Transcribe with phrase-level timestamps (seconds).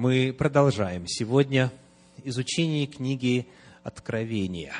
[0.00, 1.72] Мы продолжаем сегодня
[2.22, 3.48] изучение книги
[3.82, 4.72] Откровения.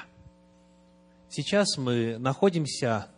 [1.28, 3.08] Сейчас мы находимся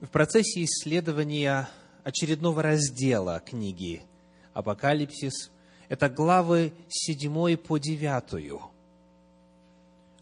[0.00, 1.68] в процессе исследования
[2.04, 4.04] очередного раздела книги
[4.52, 5.50] Апокалипсис.
[5.88, 8.60] Это главы 7 по 9.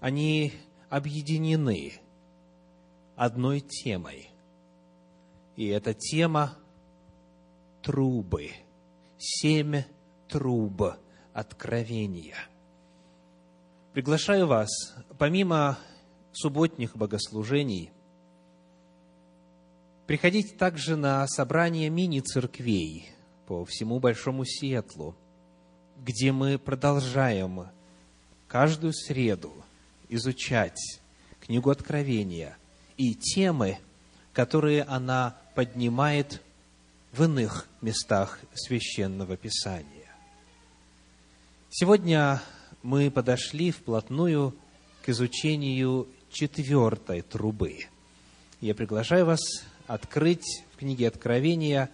[0.01, 0.55] Они
[0.89, 2.01] объединены
[3.15, 4.31] одной темой.
[5.57, 6.57] И эта тема–
[7.83, 8.53] трубы.
[9.19, 9.83] Семь
[10.29, 10.83] труб
[11.33, 12.37] откровения.
[13.93, 14.69] Приглашаю вас,
[15.19, 15.79] помимо
[16.33, 17.91] субботних богослужений,
[20.07, 23.09] приходить также на собрание мини-церквей
[23.47, 25.17] по всему Большому Сиэтлу,
[25.97, 27.69] где мы продолжаем
[28.49, 29.53] каждую среду
[30.09, 31.01] изучать
[31.41, 32.57] книгу Откровения
[32.97, 33.79] и темы,
[34.33, 36.43] которые она поднимает
[37.13, 39.96] в иных местах священного Писания.
[41.69, 42.41] Сегодня
[42.83, 44.55] мы подошли вплотную
[45.03, 47.87] к изучению четвертой трубы.
[48.61, 49.41] Я приглашаю вас
[49.87, 51.91] открыть в книге Откровения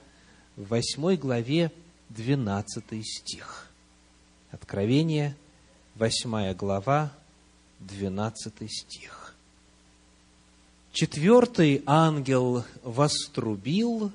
[0.56, 1.72] в восьмой главе
[2.10, 3.70] 12 стих.
[4.50, 5.34] Откровение,
[5.94, 7.10] восьмая глава,
[7.80, 9.34] 12 стих.
[10.92, 14.12] Четвертый ангел вострубил,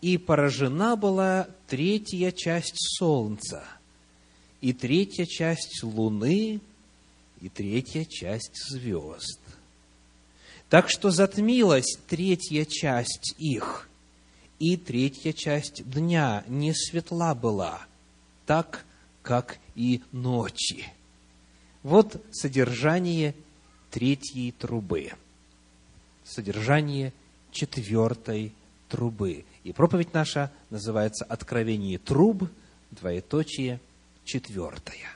[0.00, 3.62] и поражена была третья часть солнца–
[4.60, 6.60] и третья часть Луны,
[7.40, 9.40] и третья часть звезд.
[10.68, 13.88] Так что затмилась третья часть их,
[14.58, 17.86] и третья часть дня не светла была,
[18.44, 18.84] так,
[19.22, 20.92] как и ночи.
[21.82, 23.34] Вот содержание
[23.90, 25.12] третьей трубы,
[26.24, 27.12] содержание
[27.52, 28.52] четвертой
[28.88, 29.44] трубы.
[29.62, 32.50] И проповедь наша называется «Откровение труб»,
[32.90, 33.80] двоеточие–
[34.28, 35.10] четвертая.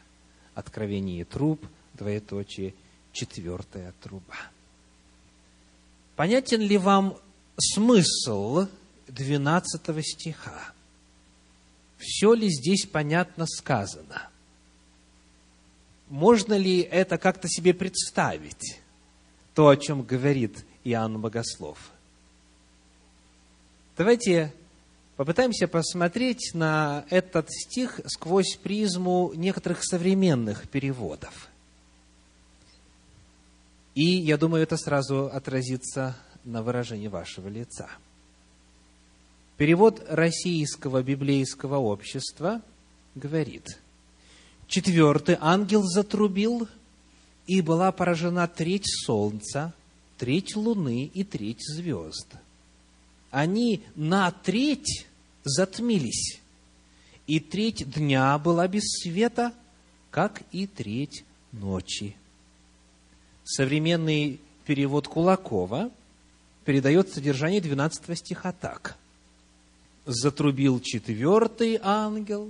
[0.55, 2.75] Откровение труб, двоеточие,
[3.13, 4.37] четвертая труба.
[6.17, 7.19] Понятен ли вам
[7.59, 8.67] смысл
[9.09, 10.73] 12 стиха?
[11.99, 14.29] Все ли здесь понятно сказано?
[16.09, 18.81] Можно ли это как-то себе представить,
[19.55, 21.79] то, о чем говорит Иоанн Богослов?
[23.97, 24.53] Давайте
[25.23, 31.49] Попытаемся посмотреть на этот стих сквозь призму некоторых современных переводов.
[33.95, 37.89] И я думаю, это сразу отразится на выражении вашего лица.
[39.59, 42.61] Перевод Российского библейского общества
[43.15, 43.79] говорит,
[44.67, 46.67] «Четвертый ангел затрубил,
[47.47, 49.73] и была поражена треть солнца,
[50.19, 52.27] треть луны и треть звезд»
[53.33, 55.07] они на треть
[55.45, 56.41] затмились,
[57.27, 59.53] и треть дня была без света,
[60.11, 62.17] как и треть ночи.
[63.45, 65.91] Современный перевод Кулакова
[66.65, 68.97] передает содержание 12 стиха так.
[70.05, 72.49] «Затрубил четвертый ангел,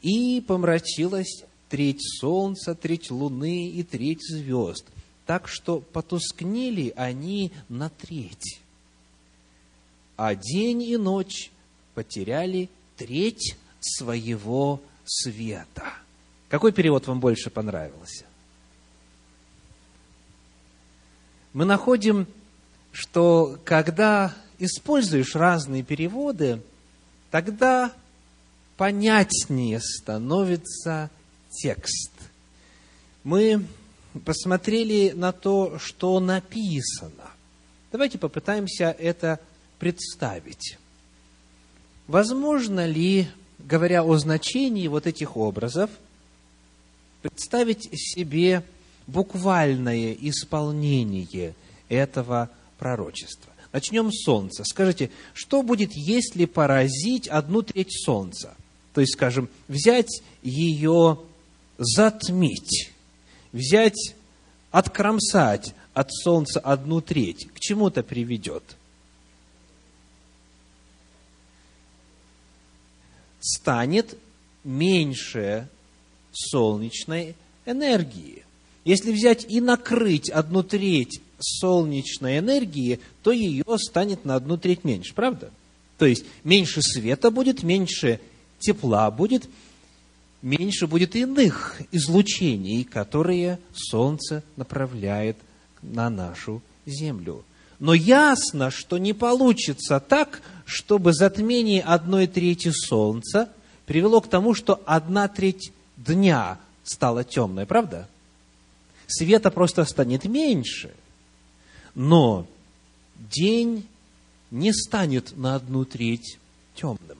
[0.00, 4.86] и помрачилась треть солнца, треть луны и треть звезд,
[5.26, 8.60] так что потускнели они на треть
[10.18, 11.50] а день и ночь
[11.98, 15.94] потеряли треть своего света.
[16.48, 18.24] Какой перевод вам больше понравился?
[21.52, 22.28] Мы находим,
[22.92, 26.62] что когда используешь разные переводы,
[27.32, 27.92] тогда
[28.76, 31.10] понятнее становится
[31.50, 32.12] текст.
[33.24, 33.66] Мы
[34.24, 37.32] посмотрели на то, что написано.
[37.90, 39.40] Давайте попытаемся это
[39.80, 40.77] представить.
[42.08, 45.90] Возможно ли, говоря о значении вот этих образов,
[47.20, 48.64] представить себе
[49.06, 51.54] буквальное исполнение
[51.90, 52.48] этого
[52.78, 53.52] пророчества?
[53.74, 54.64] Начнем с Солнца.
[54.64, 58.54] Скажите, что будет, если поразить одну треть Солнца?
[58.94, 61.18] То есть, скажем, взять ее,
[61.76, 62.90] затмить,
[63.52, 64.14] взять,
[64.70, 67.48] откромсать от Солнца одну треть.
[67.52, 68.77] К чему это приведет?
[73.48, 74.16] Станет
[74.64, 75.68] меньше
[76.32, 77.34] солнечной
[77.64, 78.44] энергии.
[78.84, 85.14] Если взять и накрыть одну треть солнечной энергии, то ее станет на одну треть меньше,
[85.14, 85.50] правда?
[85.96, 88.20] То есть меньше света будет, меньше
[88.58, 89.48] тепла будет,
[90.42, 95.36] меньше будет иных излучений, которые Солнце направляет
[95.82, 97.44] на нашу Землю.
[97.78, 103.48] Но ясно, что не получится так, чтобы затмение одной трети Солнца
[103.86, 108.08] привело к тому, что одна треть дня стала темной, правда?
[109.06, 110.92] Света просто станет меньше,
[111.94, 112.46] но
[113.16, 113.86] день
[114.50, 116.38] не станет на одну треть
[116.74, 117.18] темным.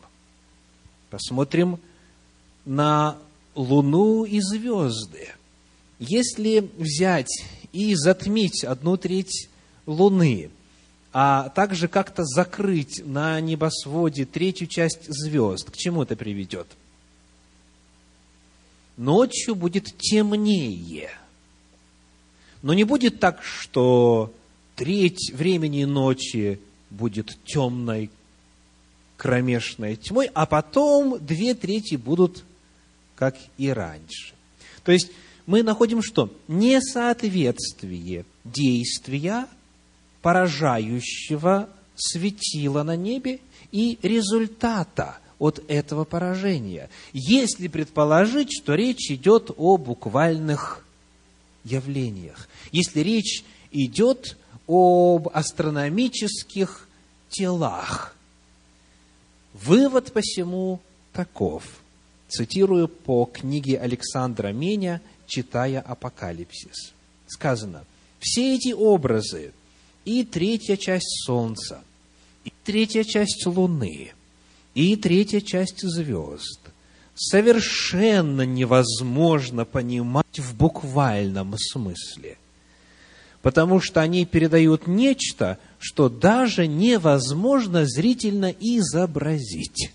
[1.11, 1.79] Посмотрим
[2.65, 3.17] на
[3.55, 5.29] Луну и звезды.
[5.99, 9.49] Если взять и затмить одну треть
[9.89, 10.51] Луны,
[11.15, 16.67] а также как-то закрыть на небосводе третью часть звезд, к чему это приведет?
[18.99, 21.11] Ночью будет темнее.
[22.61, 24.33] Но не будет так, что
[24.77, 26.61] треть времени ночи
[26.91, 28.11] будет темной,
[29.17, 32.45] кромешной тьмой, а потом две трети будут
[33.17, 34.35] как и раньше.
[34.85, 35.11] То есть
[35.47, 36.31] мы находим что?
[36.47, 39.47] Несоответствие действия,
[40.29, 43.41] поражающего светила на небе
[43.73, 46.91] и результата от этого поражения.
[47.15, 50.85] Если предположить, что речь идет о буквальных
[51.65, 53.43] явлениях, если речь
[53.73, 54.37] идет
[54.67, 56.87] об астрономических
[57.31, 58.15] телах,
[59.55, 60.81] вывод посему
[61.15, 61.65] таков–
[62.29, 66.93] Цитирую по книге Александра Меня, читая Апокалипсис.
[67.27, 67.87] Сказано,
[68.21, 69.55] все эти образы,
[70.09, 71.83] и третья часть Солнца,
[72.43, 74.13] и третья часть Луны,
[74.75, 76.61] и третья часть звезд
[77.15, 82.39] совершенно невозможно понимать в буквальном смысле,
[83.43, 89.93] потому что они передают нечто, что даже невозможно зрительно изобразить.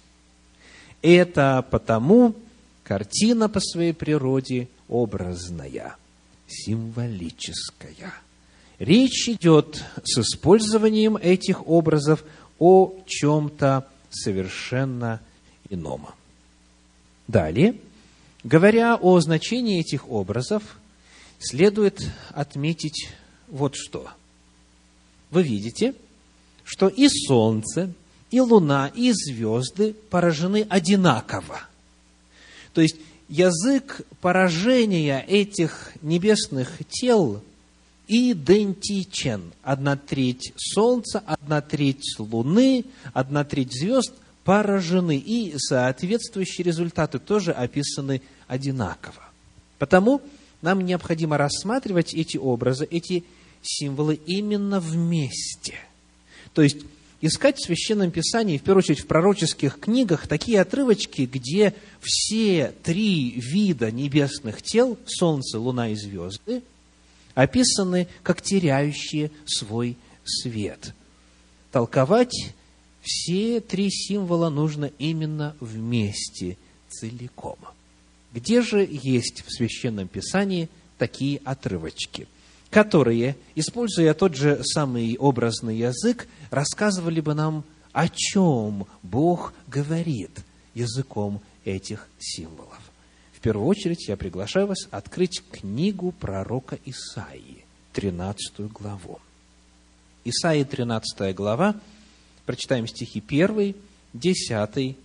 [1.01, 2.35] Это потому
[2.83, 5.95] картина по своей природе образная,
[6.47, 8.13] символическая.
[8.79, 12.23] Речь идет с использованием этих образов
[12.59, 15.21] о чем-то совершенно
[15.69, 16.07] ином.
[17.27, 17.75] Далее,
[18.43, 20.63] говоря о значении этих образов,
[21.39, 23.09] следует отметить
[23.47, 24.09] вот что.
[25.29, 25.93] Вы видите,
[26.63, 27.93] что и солнце,
[28.31, 31.61] и луна, и звезды поражены одинаково.
[32.73, 32.97] То есть
[33.29, 37.41] язык поражения этих небесных тел
[38.07, 39.53] идентичен.
[39.61, 44.13] Одна треть Солнца, одна треть Луны, одна треть звезд
[44.43, 45.17] поражены.
[45.17, 49.29] И соответствующие результаты тоже описаны одинаково.
[49.79, 50.21] Потому
[50.61, 53.23] нам необходимо рассматривать эти образы, эти
[53.61, 55.75] символы именно вместе.
[56.53, 56.77] То есть
[57.21, 63.31] искать в Священном Писании, в первую очередь в пророческих книгах, такие отрывочки, где все три
[63.37, 66.63] вида небесных тел, Солнце, Луна и звезды,
[67.35, 70.93] описаны как теряющие свой свет.
[71.71, 72.53] Толковать
[73.01, 76.57] все три символа нужно именно вместе,
[76.89, 77.57] целиком.
[78.31, 82.27] Где же есть в Священном Писании такие отрывочки?
[82.73, 90.31] которые, используя тот же самый образный язык, рассказывали бы нам, о чем Бог говорит
[90.73, 92.72] языком этих символов.
[93.43, 97.63] Первую очередь я приглашаю вас открыть книгу пророка Исаии,
[97.93, 99.19] 13 главу.
[100.23, 101.75] Исаии, 13 глава,
[102.47, 103.75] прочитаем стихи 1,
[104.13, 104.97] 10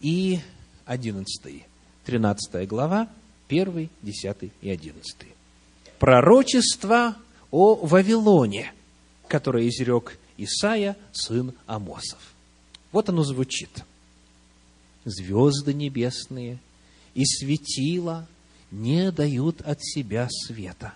[0.00, 0.40] и
[0.84, 1.64] 11.
[2.04, 3.08] 13 глава,
[3.48, 5.30] 1, 10 и 11
[6.00, 7.14] пророчество
[7.52, 8.72] о Вавилоне,
[9.28, 12.18] которое изрек Исаия, сын Амосов.
[12.90, 13.84] Вот оно звучит.
[15.04, 16.58] Звезды небесные
[17.14, 18.26] и светила
[18.70, 20.94] не дают от себя света.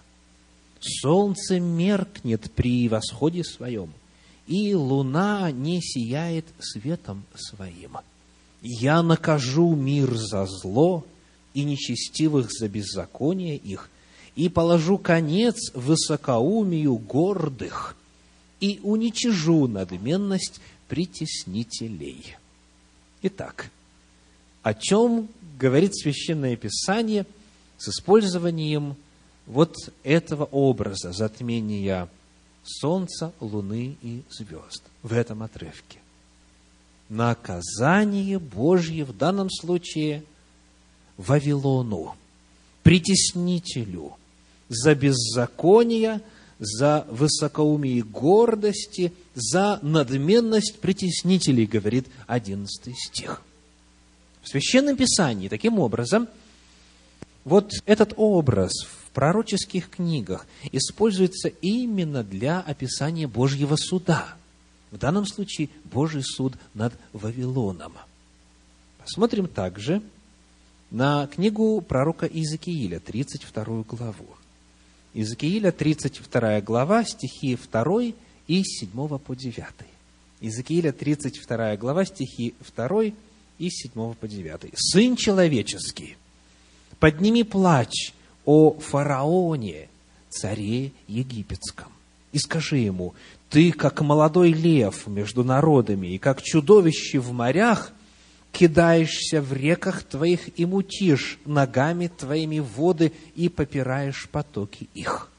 [0.80, 3.92] Солнце меркнет при восходе своем,
[4.46, 7.96] и луна не сияет светом своим.
[8.60, 11.04] Я накажу мир за зло
[11.54, 13.90] и нечестивых за беззаконие их,
[14.36, 17.96] и положу конец высокоумию гордых,
[18.60, 22.36] и уничижу надменность притеснителей.
[23.22, 23.70] Итак,
[24.62, 27.26] о чем говорит Священное Писание
[27.78, 28.96] с использованием
[29.46, 32.08] вот этого образа затмения
[32.64, 35.98] Солнца, Луны и звезд в этом отрывке?
[37.08, 40.24] Наказание Божье в данном случае
[41.16, 42.16] Вавилону,
[42.82, 44.16] притеснителю–
[44.68, 46.20] за беззаконие,
[46.58, 53.42] за высокоумие и гордости, за надменность притеснителей, говорит 11 стих.
[54.44, 56.28] В Священном Писании, таким образом,
[57.44, 64.34] вот этот образ в пророческих книгах используется именно для описания Божьего суда.
[64.90, 67.94] В данном случае Божий суд над Вавилоном.
[69.06, 70.02] Смотрим также
[70.90, 74.28] на книгу пророка Иезекииля, 32 главу.
[75.14, 78.02] Иезекииля, 32 глава, стихи 2
[78.46, 79.64] и 7 по 9.
[80.40, 83.12] Иезекииля, 32 глава, стихи 2
[83.58, 84.72] и 7 по 9.
[84.74, 86.16] «Сын человеческий,
[86.98, 88.12] подними плач
[88.44, 89.88] о фараоне,
[90.28, 91.92] царе египетском,
[92.32, 93.14] и скажи ему,
[93.48, 97.92] ты, как молодой лев между народами, и как чудовище в морях,
[98.50, 105.30] кидаешься в реках твоих и мутишь ногами твоими воды и попираешь потоки их.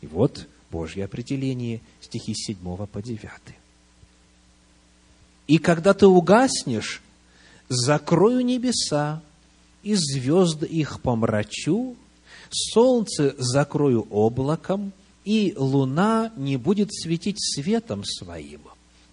[0.00, 2.56] И вот Божье определение, стихи 7
[2.86, 3.30] по 9.
[5.46, 7.02] И когда ты угаснешь,
[7.68, 9.22] закрою небеса,
[9.82, 11.96] и звезды их помрачу,
[12.50, 14.92] солнце закрою облаком,
[15.24, 18.62] и луна не будет светить светом своим.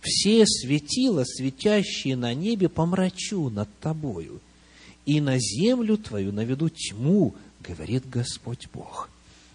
[0.02, 4.40] Все светила, светящие на небе, помрачу над тобою,
[5.06, 9.10] и на землю твою наведу тьму, говорит Господь Бог.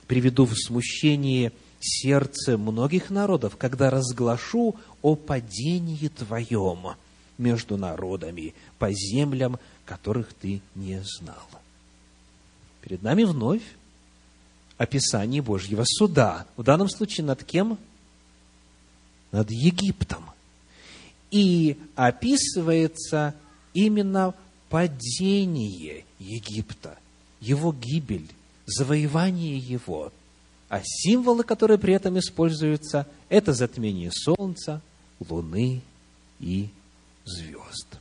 [0.06, 6.94] Приведу в смущение сердце многих народов, когда разглашу о падении твоем
[7.40, 11.48] между народами по землям, которых ты не знал.
[12.82, 13.62] Перед нами вновь
[14.78, 16.46] описание Божьего суда.
[16.56, 17.78] В данном случае над кем?
[19.32, 20.24] Над Египтом.
[21.30, 23.34] И описывается
[23.74, 24.34] именно
[24.68, 26.96] падение Египта,
[27.40, 28.30] его гибель,
[28.66, 30.12] завоевание его.
[30.68, 34.80] А символы, которые при этом используются, это затмение солнца,
[35.28, 35.82] луны
[36.38, 36.68] и
[37.30, 37.98] звезд.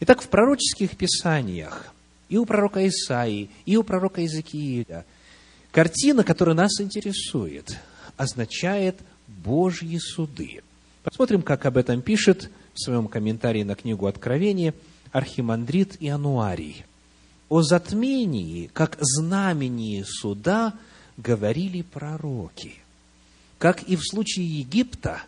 [0.00, 1.92] Итак, в пророческих писаниях
[2.28, 5.04] и у пророка Исаии, и у пророка Иезекииля–
[5.76, 7.76] Картина, которая нас интересует,
[8.16, 8.96] означает
[9.26, 10.62] Божьи суды.
[11.02, 14.72] Посмотрим, как об этом пишет в своем комментарии на книгу Откровения
[15.12, 16.86] архимандрит Иануарий.
[17.50, 20.72] О затмении, как знамении суда,
[21.18, 22.76] говорили пророки.
[23.58, 25.24] Как и в случае Египта,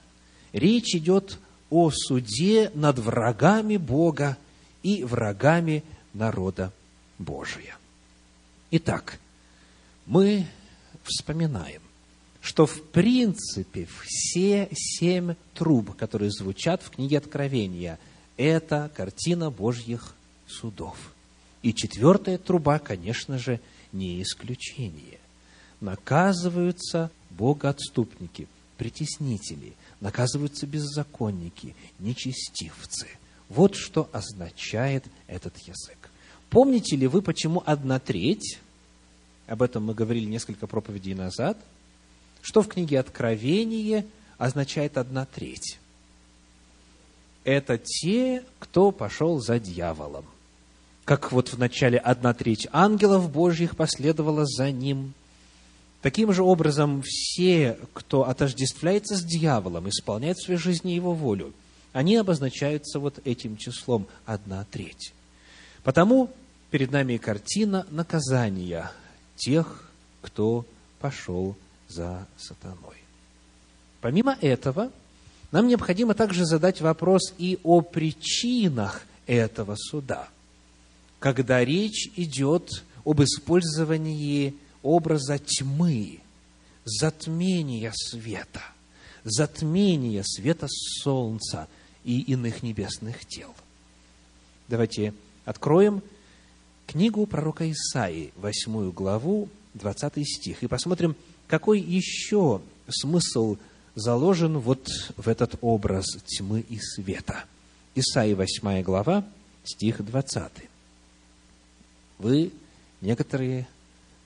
[0.55, 1.39] речь идет
[1.71, 4.37] о суде над врагами Бога
[4.83, 5.85] и врагами
[6.15, 6.73] народа
[7.19, 7.77] Божия.
[8.71, 9.19] Итак,
[10.07, 10.47] мы
[11.03, 11.83] вспоминаем,
[12.41, 17.99] что в принципе все семь труб, которые звучат в книге Откровения,
[18.37, 20.15] это картина Божьих
[20.47, 20.97] судов.
[21.63, 23.61] И четвертая труба, конечно же,
[23.93, 25.19] не исключение.
[25.81, 33.07] Наказываются богоотступники, притеснители, наказываются беззаконники, нечестивцы.
[33.49, 36.11] Вот что означает этот язык.
[36.51, 38.59] Помните ли вы, почему одна треть
[39.49, 41.57] об этом мы говорили несколько проповедей назад,
[42.43, 45.79] что в книге Откровение означает одна треть.
[47.45, 50.27] Это те, кто пошел за дьяволом.
[51.05, 55.15] Как вот в начале одна треть ангелов Божьих последовала за ним.
[56.03, 61.53] Таким же образом, все, кто отождествляется с дьяволом, исполняет в своей жизни его волю,
[61.93, 65.13] они обозначаются вот этим числом одна треть.
[65.83, 66.31] Потому
[66.71, 68.93] перед нами картина наказания–
[69.39, 69.89] тех,
[70.21, 70.67] кто
[71.01, 71.57] пошел
[71.89, 72.97] за сатаной.
[74.01, 74.91] Помимо этого,
[75.51, 80.29] нам необходимо также задать вопрос и о причинах этого суда,
[81.19, 84.55] когда речь идет об использовании
[84.89, 86.21] образа тьмы,
[86.85, 88.63] затмения света,
[89.23, 91.69] затмения света солнца
[92.05, 93.55] и иных небесных тел.
[94.67, 95.13] Давайте
[95.45, 96.03] откроем
[96.87, 101.17] книгу пророка Исаии, восьмую главу, 20 стих, и посмотрим,
[101.49, 103.59] какой еще смысл
[103.95, 107.45] заложен вот в этот образ тьмы и света.
[107.95, 109.23] Исаии, восьмая глава,
[109.65, 110.51] стих 20.
[112.19, 112.53] Вы,
[113.03, 113.69] некоторые,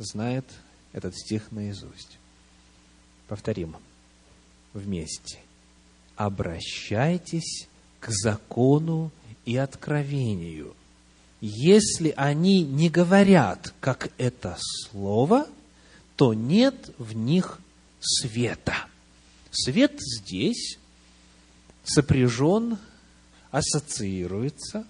[0.05, 0.47] знают
[0.93, 2.19] этот стих наизусть.
[3.29, 3.77] Повторим
[4.75, 5.39] вместе.
[6.17, 7.69] Обращайтесь
[8.01, 9.11] к закону
[9.45, 10.75] и откровению–
[11.45, 15.49] если они не говорят, как это слово,
[16.15, 17.59] то нет в них
[18.01, 18.87] света.
[19.51, 20.79] Свет здесь
[21.83, 22.79] сопряжен,
[23.51, 24.87] ассоциируется,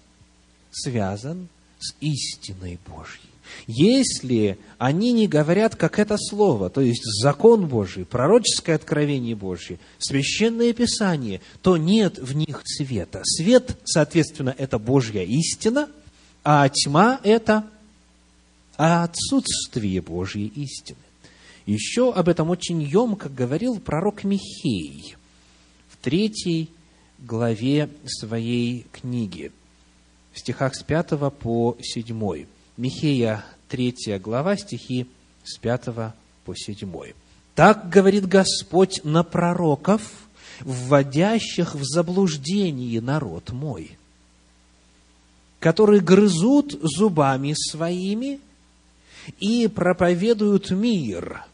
[0.69, 3.32] связан с истиной Божьей.
[3.67, 10.73] Если они не говорят, как это слово, то есть закон Божий, пророческое откровение Божье, священное
[10.73, 13.21] Писание, то нет в них света.
[13.23, 15.89] Свет, соответственно, это Божья истина–
[16.43, 17.65] а тьма– это
[18.75, 20.97] отсутствие Божьей истины.
[21.65, 25.15] Еще об этом очень емко говорил пророк Михей
[25.87, 26.69] в третьей
[27.19, 29.51] главе своей книги.
[30.33, 32.45] в стихах с 5 по 7.
[32.77, 35.07] Михея 3 глава, стихи
[35.43, 36.13] с 5
[36.43, 37.13] по 7.
[37.53, 40.01] «Так говорит Господь на пророков,
[40.61, 43.97] вводящих в заблуждение народ мой,
[45.59, 48.39] которые грызут зубами своими
[49.39, 51.45] и проповедуют мир,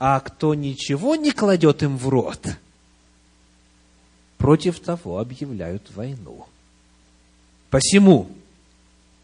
[0.00, 2.56] а кто ничего не кладет им в рот,
[4.38, 6.46] против того объявляют войну.
[7.70, 8.28] Посему,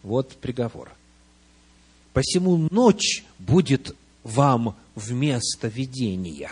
[0.05, 0.93] вот приговор,
[2.13, 6.51] посему ночь будет вам вместо видения,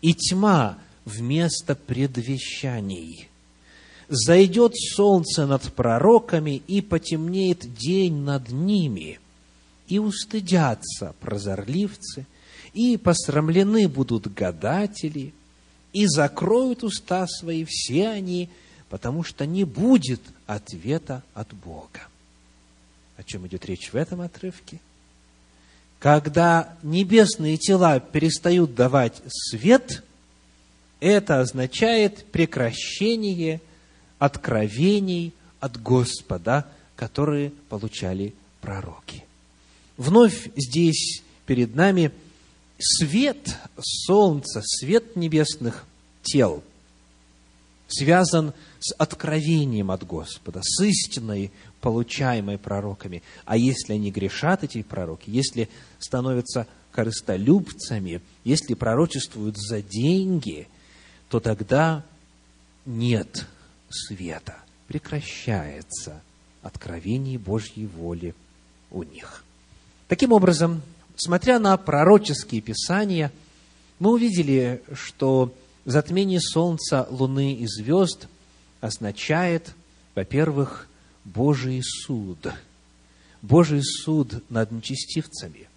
[0.00, 3.28] и тьма вместо предвещаний.
[4.08, 9.18] Зайдет солнце над пророками, и потемнеет день над ними,
[9.88, 12.26] и устыдятся прозорливцы,
[12.74, 15.32] и посрамлены будут гадатели,
[15.94, 18.50] и закроют уста свои все они,
[18.90, 22.08] потому что не будет ответа от Бога.
[23.16, 24.80] О чем идет речь в этом отрывке?
[25.98, 30.02] Когда небесные тела перестают давать свет,
[31.00, 33.60] это означает прекращение
[34.18, 36.66] откровений от Господа,
[36.96, 39.24] которые получали пророки.
[39.96, 42.10] Вновь здесь перед нами
[42.78, 45.84] свет солнца, свет небесных
[46.22, 46.62] тел
[47.86, 51.52] связан с откровением от Господа, с истиной,
[51.84, 53.22] получаемой пророками.
[53.44, 60.66] А если они грешат, эти пророки, если становятся корыстолюбцами, если пророчествуют за деньги,
[61.28, 62.02] то тогда
[62.86, 63.46] нет
[63.90, 64.56] света,
[64.88, 66.22] прекращается
[66.62, 68.34] откровение Божьей воли
[68.90, 69.44] у них.
[70.08, 70.80] Таким образом,
[71.16, 73.30] смотря на пророческие писания,
[73.98, 75.52] мы увидели, что
[75.84, 78.26] затмение Солнца, Луны и звезд
[78.80, 79.74] означает,
[80.14, 80.88] во-первых,
[81.24, 82.52] Божий суд.
[83.42, 85.68] Божий суд над нечестивцами.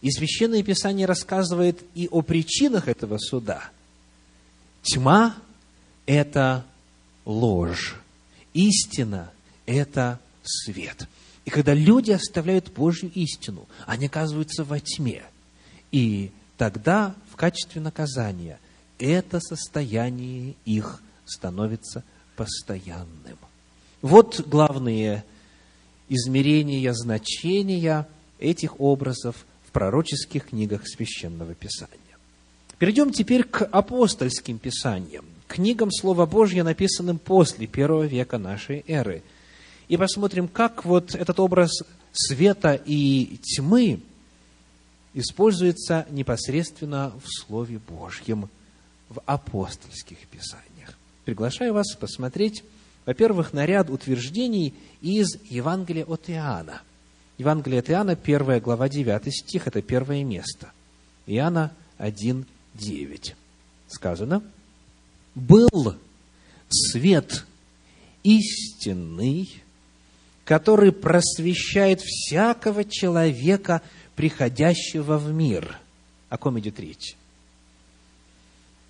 [0.00, 3.70] И Священное Писание рассказывает и о причинах этого суда.
[4.82, 5.36] Тьма–
[6.06, 6.64] это
[7.24, 7.96] ложь.
[8.52, 9.30] Истина–
[9.66, 11.06] это свет.
[11.44, 15.22] И когда люди оставляют Божью истину, они оказываются во тьме.
[15.90, 18.58] И тогда в качестве наказания
[18.98, 22.04] это состояние их становится
[22.36, 23.38] постоянным.
[24.02, 25.24] Вот главные
[26.08, 28.06] измерения, значения
[28.38, 31.96] этих образов в пророческих книгах Священного Писания.
[32.78, 39.22] Перейдем теперь к апостольским писаниям, книгам Слова Божьего, написанным после первого века нашей эры.
[39.86, 41.70] И посмотрим, как вот этот образ
[42.12, 44.00] света и тьмы
[45.14, 48.48] используется непосредственно в Слове Божьем,
[49.08, 50.98] в апостольских писаниях.
[51.24, 52.64] Приглашаю вас посмотреть
[53.04, 56.82] во-первых, на ряд утверждений из Евангелия от Иоанна.
[57.38, 60.70] Евангелие от Иоанна, 1 глава, 9 стих, это первое место.
[61.26, 63.34] Иоанна 1, 9.
[63.88, 64.42] Сказано,
[65.34, 65.96] «Был
[66.68, 67.44] свет
[68.22, 69.62] истинный,
[70.44, 73.82] который просвещает всякого человека,
[74.14, 75.78] приходящего в мир».
[76.28, 77.16] О ком идет речь?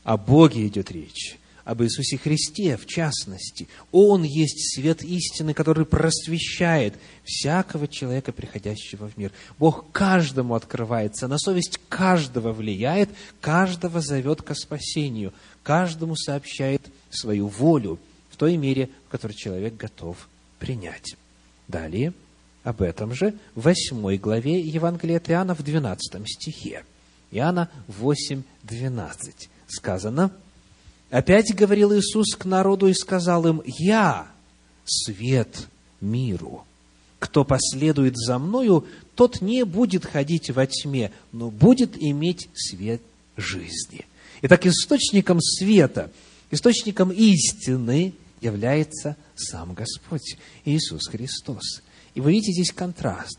[0.04, 3.68] О Боге идет речь об Иисусе Христе в частности.
[3.92, 6.94] Он есть свет истины, который просвещает
[7.24, 9.32] всякого человека, приходящего в мир.
[9.58, 17.98] Бог каждому открывается, на совесть каждого влияет, каждого зовет ко спасению, каждому сообщает свою волю
[18.30, 21.16] в той мере, в которой человек готов принять.
[21.68, 22.12] Далее,
[22.64, 26.84] об этом же в 8 главе Евангелия от Иоанна в 12 стихе.
[27.30, 30.32] Иоанна 8, 12 сказано–
[31.12, 34.32] Опять говорил Иисус к народу и сказал им, «Я
[34.86, 35.68] свет
[36.00, 36.64] миру.
[37.18, 43.02] Кто последует за Мною, тот не будет ходить во тьме, но будет иметь свет
[43.36, 44.06] жизни».
[44.40, 46.10] Итак, источником света,
[46.50, 51.82] источником истины является сам Господь, Иисус Христос.
[52.14, 53.38] И вы видите здесь контраст.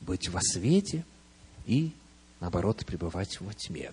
[0.00, 1.04] Быть во свете
[1.64, 1.92] и,
[2.40, 3.92] наоборот, пребывать во тьме.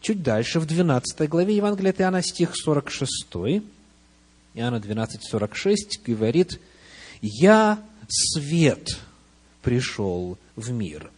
[0.00, 3.26] Чуть дальше, в 12 главе Евангелия от Иоанна, стих 46,
[4.54, 6.58] Иоанна 12, 46, говорит,
[7.20, 8.98] «Я свет
[9.60, 11.10] пришел в мир,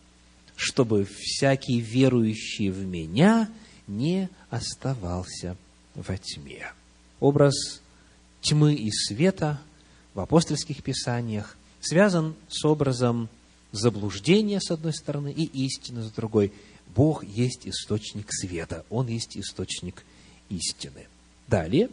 [0.57, 3.49] чтобы всякий верующий в Меня
[3.87, 5.57] не оставался
[5.95, 6.73] во тьме».
[7.21, 7.81] Образ
[8.41, 9.61] тьмы и света
[10.15, 13.29] в апостольских писаниях связан с образом
[13.71, 16.53] заблуждения, с одной стороны, и истины, с другой–
[16.95, 20.05] Бог есть источник света, Он есть источник
[20.49, 21.07] истины.
[21.49, 21.89] Далее,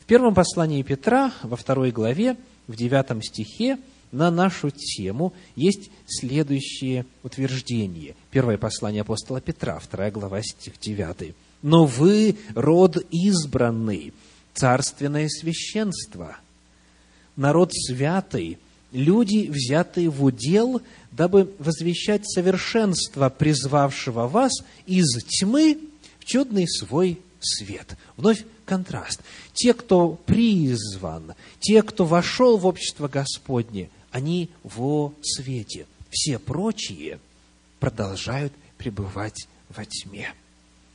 [0.00, 3.78] в первом послании Петра, во второй главе, в девятом стихе
[4.12, 8.14] на нашу тему есть следующее утверждение.
[8.30, 11.34] Первое послание апостола Петра, вторая глава, стих 9.
[11.62, 14.12] «Но вы род избранный,
[14.52, 16.36] царственное священство,
[17.36, 18.58] народ святый,
[18.94, 20.80] люди, взятые в удел,
[21.10, 24.52] дабы возвещать совершенство призвавшего вас
[24.86, 25.78] из тьмы
[26.18, 27.96] в чудный свой свет.
[28.16, 29.20] Вновь контраст.
[29.52, 35.86] Те, кто призван, те, кто вошел в общество Господне, они во свете.
[36.10, 37.18] Все прочие
[37.80, 40.32] продолжают пребывать во тьме.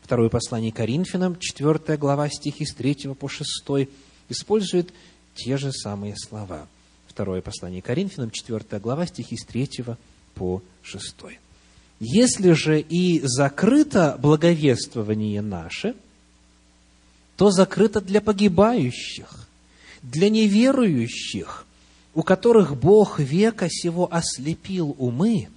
[0.01, 3.47] Второе послание Коринфянам, 4 глава, стихи с 3 по 6,
[4.29, 4.91] использует
[5.35, 6.67] те же самые слова.
[7.19, 9.83] Второе послание Коринфянам, 4 глава, стихи с 3
[10.35, 11.15] по 6.
[11.99, 15.95] Если же и закрыто благовествование наше,
[17.35, 19.49] то закрыто для погибающих,
[20.01, 21.65] для неверующих,
[22.13, 25.49] у которых Бог века сего ослепил умы,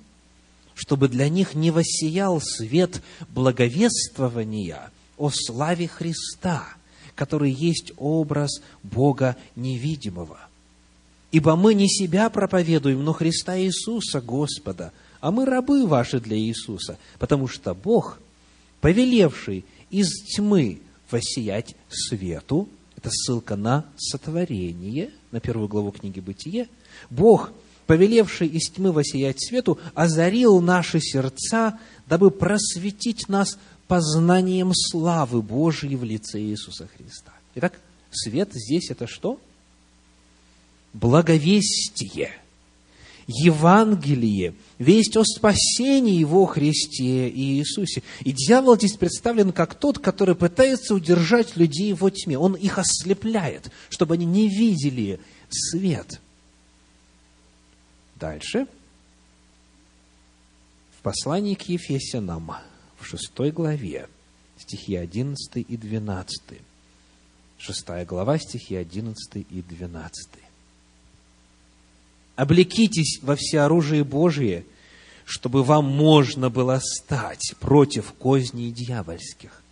[0.75, 6.67] чтобы для них не воссиял свет благовествования о славе Христа,
[7.15, 8.51] который есть образ
[8.83, 10.41] Бога невидимого.
[11.33, 16.99] Ибо мы не себя проповедуем, но Христа Иисуса, Господа, а мы рабы ваши для Иисуса,
[17.19, 18.21] потому что Бог,
[18.83, 26.69] повелевший из тьмы воссиять свету, это ссылка на сотворение, на первую главу книги «Бытие»,
[27.09, 27.51] Бог,
[27.87, 36.05] повелевший из тьмы воссиять свету, озарил наши сердца, дабы просветить нас познанием славы Божьей в
[36.05, 37.33] лице Иисуса Христа.
[37.55, 39.41] Итак, свет здесь это что?
[40.93, 42.31] Благовестие–
[43.27, 48.03] Евангелие, весть о спасении во Христе и Иисусе.
[48.21, 52.39] И дьявол здесь представлен как тот, который пытается удержать людей во тьме.
[52.39, 56.21] Он их ослепляет, чтобы они не видели свет.
[58.17, 58.67] Дальше.
[60.99, 62.53] В послании к Ефесянам,
[62.99, 64.09] в шестой главе,
[64.59, 66.43] стихи 11 и 12.
[67.59, 70.42] Шестая глава, стихи 11 и 12
[72.37, 74.65] облекитесь во всеоружие Божие,
[75.25, 79.63] чтобы вам можно было стать против козней дьявольских.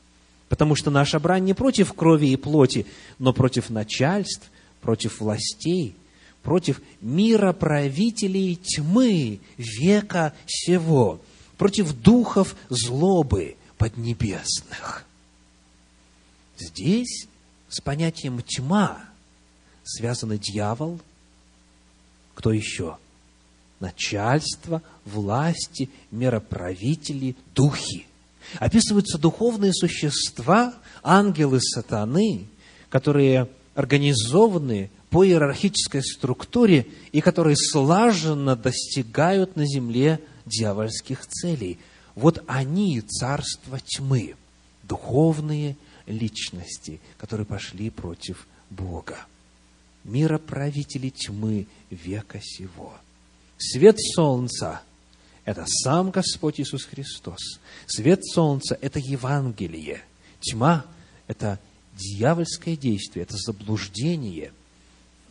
[0.49, 2.87] Потому что наша брань не против крови и плоти,
[3.18, 5.94] но против начальств, против властей,
[6.42, 11.20] против мира правителей тьмы века сего,
[11.57, 15.05] против духов злобы поднебесных.
[16.59, 17.27] Здесь
[17.68, 19.05] с понятием тьма
[19.85, 21.01] связаны дьявол–
[22.35, 22.97] кто еще?
[23.81, 28.07] Начальство, власти, мироправители, духи.
[28.59, 32.47] Описываются духовные существа, ангелы сатаны,
[32.88, 41.79] которые организованы по иерархической структуре и которые слаженно достигают на земле дьявольских целей.
[42.14, 44.35] Вот они царство тьмы,
[44.83, 49.16] духовные личности, которые пошли против Бога
[50.05, 52.95] мироправители тьмы века сего.
[53.59, 54.83] Свет солнца–
[55.45, 57.61] это сам Господь Иисус Христос.
[57.87, 60.03] Свет солнца– это Евангелие.
[60.41, 60.87] Тьма–
[61.27, 61.59] это
[61.95, 64.53] дьявольское действие, это заблуждение,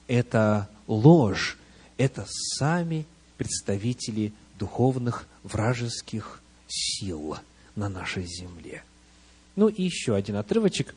[0.07, 1.57] это ложь,
[1.97, 3.05] это сами
[3.37, 7.37] представители духовных вражеских сил
[7.75, 8.83] на нашей земле.
[9.55, 10.93] Ну и еще один отрывочек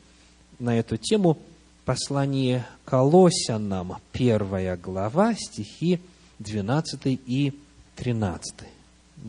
[0.58, 1.38] на эту тему–
[1.84, 6.00] послание Колосянам, первая глава, стихи
[6.38, 7.52] 12 и
[7.96, 8.54] 13.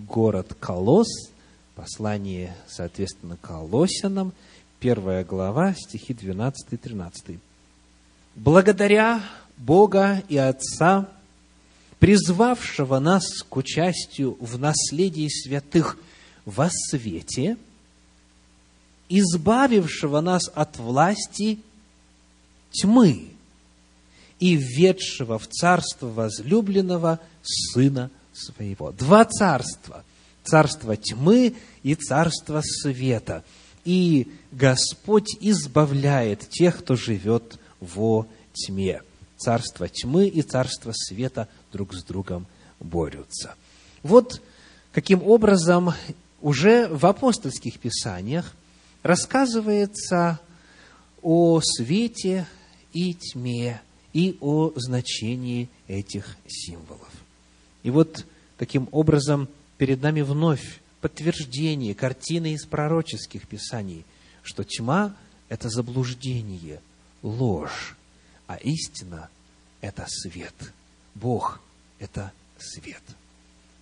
[0.08, 1.08] Город Колос,
[1.76, 4.34] послание, соответственно, Колосянам,
[4.80, 7.40] первая глава, стихи 12 и 13.
[8.36, 9.22] «Благодаря
[9.58, 11.10] Бога и Отца,
[12.00, 15.98] призвавшего нас к участию в наследии святых
[16.46, 17.58] во свете,
[19.10, 21.60] избавившего нас от власти
[22.74, 23.30] тьмы
[24.40, 28.92] и введшего в царство возлюбленного Сына Своего.
[28.92, 30.04] Два царства.
[30.44, 33.44] Царство тьмы и царство света.
[33.86, 39.02] И Господь избавляет тех, кто живет во тьме.
[39.38, 42.48] Царство тьмы и царство света друг с другом
[42.80, 43.56] борются.
[44.02, 44.42] Вот
[44.92, 45.94] каким образом
[46.42, 48.54] уже в апостольских писаниях
[49.02, 50.40] рассказывается
[51.22, 52.46] о свете
[52.94, 53.82] и тьме,
[54.14, 57.10] и о значении этих символов.
[57.82, 58.26] И вот
[58.58, 64.06] таким образом перед нами вновь подтверждение картины из пророческих писаний,
[64.42, 65.16] что тьма–
[65.50, 66.80] это заблуждение,
[67.22, 67.98] ложь,
[68.48, 69.30] а истина–
[69.82, 70.54] это свет.
[71.16, 71.60] Бог–
[72.00, 73.02] это свет.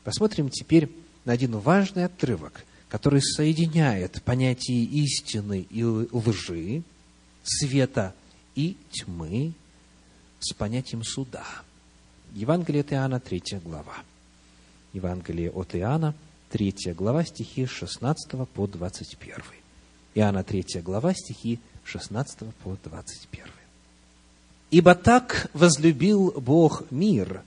[0.03, 0.89] Посмотрим теперь
[1.25, 6.83] на один важный отрывок, который соединяет понятие истины и лжи,
[7.43, 8.15] света
[8.55, 9.53] и тьмы
[10.39, 11.45] с понятием суда.
[12.33, 13.95] Евангелие от Иоанна, 3 глава.
[14.93, 16.13] Евангелие от Иоанна,
[16.51, 19.35] 3 глава, стихи 16 по 21.
[20.15, 23.45] Иоанна 3 глава, стихи 16 по 21.
[24.71, 27.43] «Ибо так возлюбил Бог мир,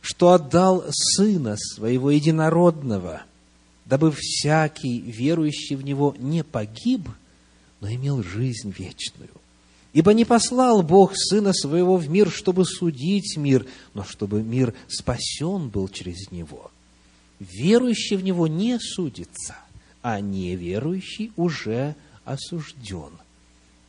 [0.00, 3.22] что отдал Сына Своего Единородного,
[3.84, 7.08] дабы всякий, верующий в Него, не погиб,
[7.80, 9.30] но имел жизнь вечную.
[9.92, 15.68] Ибо не послал Бог Сына Своего в мир, чтобы судить мир, но чтобы мир спасен
[15.68, 16.70] был через Него.
[17.40, 19.56] Верующий в Него не судится,
[20.02, 23.12] а неверующий уже осужден,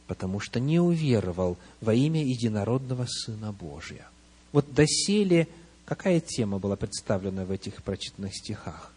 [0.08, 4.08] потому что не уверовал во имя единородного Сына Божия.
[4.51, 5.47] Вот доселе
[5.86, 8.91] какая тема была представлена в этих прочитанных стихах?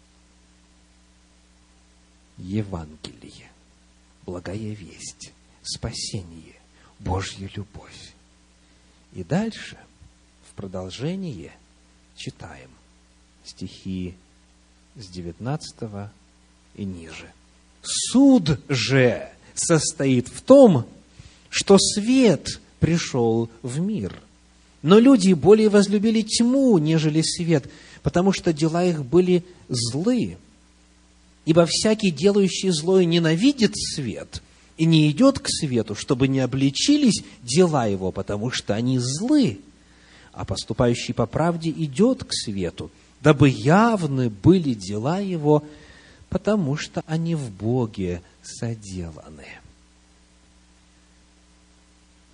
[2.37, 3.51] Евангелие,
[4.25, 6.55] благая весть, спасение
[6.99, 8.13] Божья любовь.
[9.13, 9.77] И дальше,
[10.49, 11.51] в продолжение,
[12.15, 12.69] читаем
[13.43, 14.15] стихи
[14.95, 15.75] с 19
[16.75, 17.31] и ниже.
[17.81, 20.85] Суд же состоит в том,
[21.49, 24.19] что свет пришел в мир.
[24.81, 27.69] Но люди более возлюбили тьму, нежели свет,
[28.03, 30.37] потому что дела их были злы.
[31.45, 34.41] Ибо всякий, делающий злое, ненавидит свет–
[34.77, 39.59] и не идет к свету, чтобы не обличились дела его, потому что они злы,
[40.33, 45.63] а поступающий по правде идет к свету, дабы явны были дела его,
[46.29, 49.47] потому что они в Боге соделаны.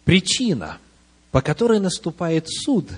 [0.03, 0.79] Причина,
[1.29, 2.89] по которой наступает суд,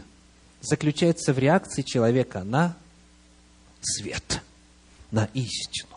[0.61, 2.77] заключается в реакции человека на
[3.81, 4.41] свет,
[5.11, 5.92] на истину.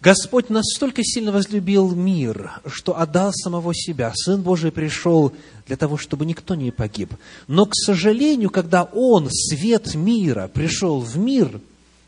[0.00, 4.12] Господь настолько сильно возлюбил мир, что отдал самого себя.
[4.14, 5.32] Сын Божий пришел
[5.66, 7.14] для того, чтобы никто не погиб.
[7.48, 11.60] Но, к сожалению, когда Он, свет мира, пришел в мир,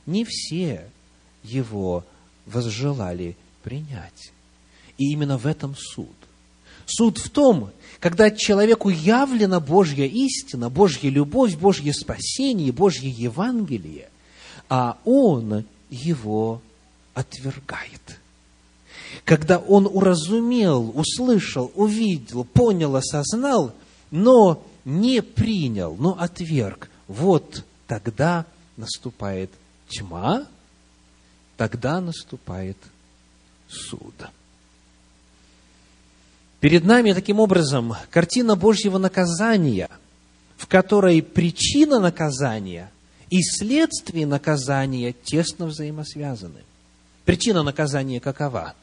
[0.07, 0.85] не все
[1.42, 2.05] его
[2.46, 4.33] возжелали принять.
[4.98, 6.14] И именно в этом суд.
[6.87, 7.70] Суд в том,
[8.01, 14.09] когда человеку явлена Божья истина, Божья любовь, Божье спасение, Божье Евангелие,
[14.68, 16.62] а он его
[17.18, 18.20] отвергает.
[19.24, 23.74] Когда он уразумел, услышал, увидел, понял, осознал,
[24.12, 29.50] но не принял, но отверг, вот тогда наступает
[29.88, 30.46] тьма,
[31.57, 32.76] тогда наступает
[33.68, 34.14] суд.
[36.61, 39.90] Перед нами таким образом картина Божьего наказания,
[40.57, 42.92] в которой причина наказания
[43.28, 46.62] и следствие наказания тесно взаимосвязаны.
[47.28, 48.74] Причина наказания какова?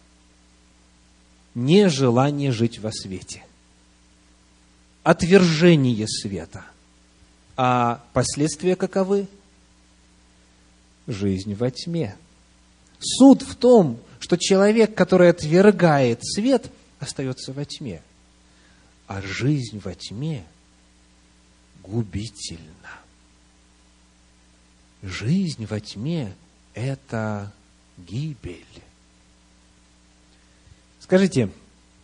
[1.56, 3.44] Нежелание жить во свете.
[5.02, 6.64] Отвержение света.
[7.58, 9.28] А последствия каковы?
[11.08, 12.16] Жизнь во тьме.
[13.00, 18.04] Суд в том, что человек, который отвергает свет, остается во тьме.
[19.08, 20.46] А жизнь во тьме
[21.82, 23.00] губительна.
[25.02, 26.36] Жизнь во тьме–
[26.76, 27.52] это
[27.98, 28.66] гибель.
[31.00, 31.50] Скажите,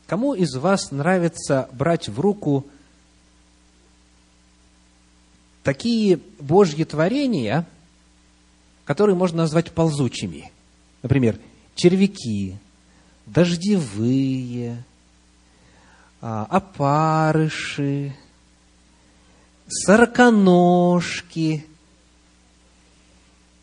[0.08, 2.66] кому из вас нравится брать в руку
[5.64, 7.66] такие Божьи творения,
[8.86, 10.52] которые можно назвать ползучими?
[11.02, 11.40] Например,
[11.76, 12.58] червяки,
[13.26, 14.84] дождевые,
[16.22, 18.16] а, опарыши,
[19.68, 21.66] сороконожки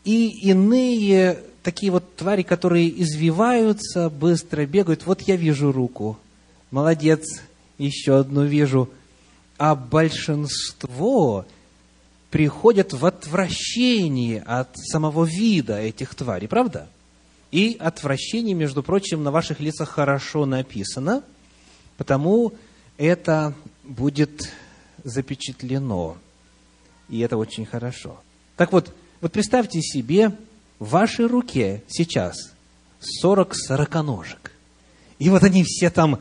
[0.03, 5.05] и иные такие вот твари, которые извиваются, быстро бегают.
[5.05, 6.17] Вот я вижу руку.
[6.71, 7.43] Молодец,
[7.77, 8.89] еще одну вижу.
[9.59, 11.45] А большинство
[12.31, 16.89] приходят в отвращение от самого вида этих тварей, правда?
[17.51, 21.21] И отвращение, между прочим, на ваших лицах хорошо написано,
[21.97, 22.53] потому
[22.97, 23.53] это
[23.83, 24.51] будет
[25.03, 26.17] запечатлено.
[27.09, 28.19] И это очень хорошо.
[28.57, 30.35] Так вот, вот представьте себе,
[30.79, 32.53] в вашей руке сейчас
[33.01, 34.51] 40 сороконожек.
[35.19, 36.19] И вот они все там...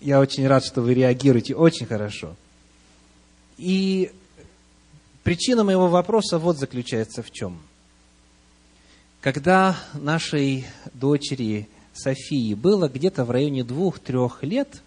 [0.00, 2.34] Я очень рад, что вы реагируете очень хорошо.
[3.56, 4.12] И
[5.22, 7.60] причина моего вопроса вот заключается в чем.
[9.20, 14.82] Когда нашей дочери Софии было где-то в районе двух-трех лет,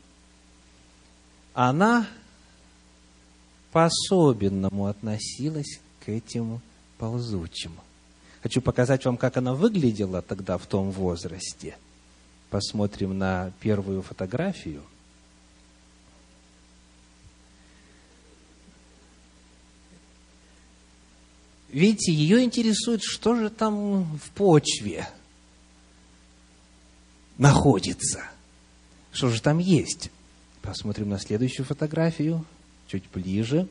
[1.54, 2.06] она
[3.72, 6.62] по-особенному относилась к этим
[6.98, 7.72] ползучим.
[8.42, 11.78] Хочу показать вам, как она выглядела тогда в том возрасте.
[12.50, 14.82] Посмотрим на первую фотографию.
[21.70, 25.08] Видите, ее интересует, что же там в почве
[27.38, 28.24] находится.
[29.12, 30.10] Что же там есть?
[30.62, 32.46] Посмотрим на следующую фотографию,
[32.88, 33.68] чуть ближе.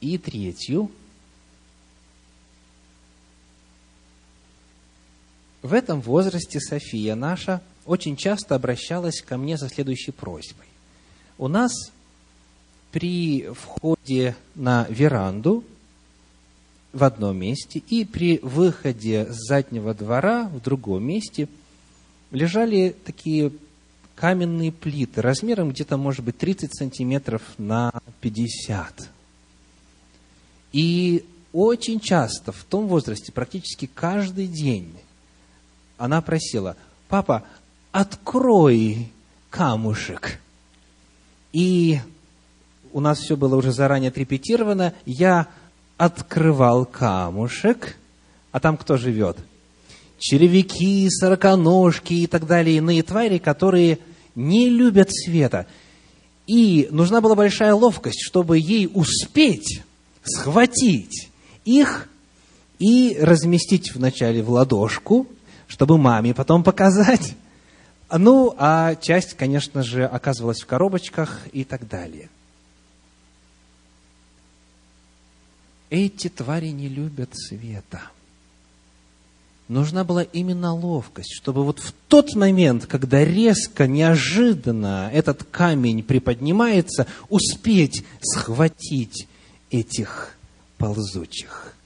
[0.00, 0.90] И третью.
[5.62, 10.66] В этом возрасте София наша очень часто обращалась ко мне со следующей просьбой.
[11.36, 11.72] У нас
[12.92, 15.64] при входе на веранду
[16.92, 21.48] в одном месте и при выходе с заднего двора в другом месте
[22.30, 23.52] лежали такие
[24.20, 29.08] каменные плиты размером где-то, может быть, 30 сантиметров на 50.
[30.74, 34.92] И очень часто в том возрасте, практически каждый день,
[35.96, 36.76] она просила,
[37.08, 37.44] папа,
[37.92, 39.10] открой
[39.48, 40.38] камушек.
[41.54, 41.98] И
[42.92, 45.48] у нас все было уже заранее отрепетировано, я
[45.96, 47.96] открывал камушек,
[48.52, 49.38] а там кто живет?
[50.18, 53.98] Червяки, сороконожки и так далее, иные твари, которые
[54.34, 55.66] не любят света.
[56.46, 59.82] И нужна была большая ловкость, чтобы ей успеть
[60.22, 61.28] схватить
[61.64, 62.08] их
[62.78, 65.26] и разместить вначале в ладошку,
[65.66, 67.34] чтобы маме потом показать.
[68.12, 72.28] Ну, а часть, конечно же, оказывалась в коробочках и так далее–
[75.90, 78.00] Эти твари не любят света.
[79.70, 87.06] Нужна была именно ловкость, чтобы вот в тот момент, когда резко, неожиданно этот камень приподнимается,
[87.28, 89.28] успеть схватить
[89.70, 90.36] этих
[90.76, 91.76] ползучих.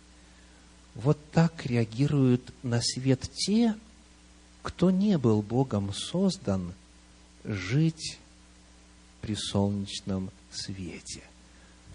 [0.94, 3.74] Вот так реагируют на свет те,
[4.62, 6.72] кто не был Богом создан
[7.44, 8.18] жить
[9.20, 11.20] при солнечном свете.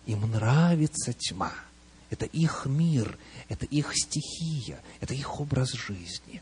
[0.06, 1.52] Им нравится тьма–
[2.10, 3.18] это их мир,
[3.50, 6.42] это их стихия, это их образ жизни.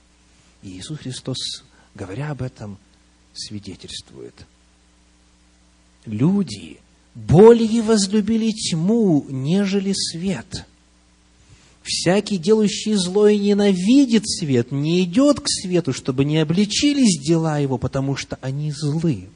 [0.63, 2.77] И Иисус Христос, говоря об этом,
[3.33, 4.33] свидетельствует.
[6.05, 6.79] Люди
[7.15, 10.65] более возлюбили тьму, нежели свет.
[11.83, 17.77] Всякий, делающий зло и ненавидит свет, не идет к свету, чтобы не обличились дела его,
[17.77, 19.29] потому что они злы.